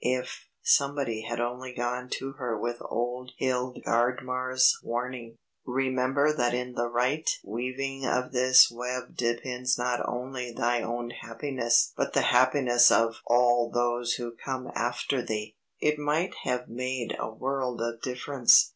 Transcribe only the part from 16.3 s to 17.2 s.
have made